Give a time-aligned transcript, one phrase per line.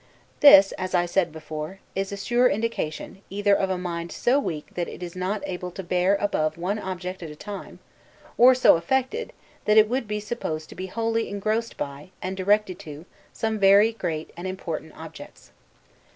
[0.39, 4.73] This (as I said before) is a sure indication, either of a mind so weak
[4.73, 7.77] that it is not able to bear above one object at a time;
[8.35, 9.31] or so affected,
[9.65, 13.93] that it would be supposed to be wholly engrossed by, and directed to, some very
[13.93, 15.51] great and important objects.